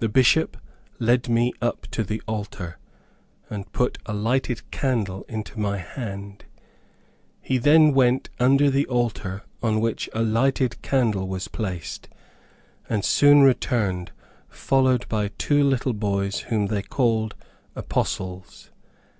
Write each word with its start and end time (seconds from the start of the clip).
The 0.00 0.08
Bishop 0.08 0.56
led 0.98 1.28
me 1.28 1.52
up 1.62 1.82
to 1.92 2.02
the 2.02 2.20
altar, 2.26 2.78
and 3.48 3.70
put 3.70 3.96
a 4.04 4.12
lighted 4.12 4.68
candle 4.72 5.22
into 5.28 5.60
my 5.60 5.78
hand. 5.78 6.44
He 7.40 7.56
then 7.58 7.94
went 7.94 8.30
under 8.40 8.68
the 8.68 8.84
altar, 8.88 9.42
on 9.62 9.80
which 9.80 10.10
a 10.12 10.22
lighted 10.24 10.82
candle 10.82 11.28
was 11.28 11.46
placed, 11.46 12.08
and 12.88 13.04
soon 13.04 13.42
returned 13.42 14.10
followed 14.48 15.08
by 15.08 15.28
two 15.28 15.62
little 15.62 15.92
boys 15.94 16.40
whom 16.40 16.66
they 16.66 16.82
called 16.82 17.36
apostles. 17.76 18.70